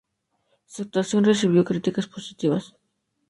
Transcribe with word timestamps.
Su 0.65 0.81
actuación 0.81 1.25
recibió 1.25 1.63
críticas 1.63 2.07
positivas. 2.07 2.73